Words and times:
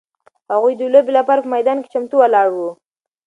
هغوی 0.53 0.73
د 0.77 0.81
لوبې 0.93 1.11
لپاره 1.19 1.39
په 1.41 1.51
میدان 1.55 1.77
کې 1.81 1.91
چمتو 1.93 2.15
ولاړ 2.19 2.47
وو. 2.55 2.69